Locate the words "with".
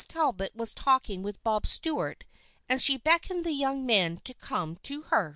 1.21-1.43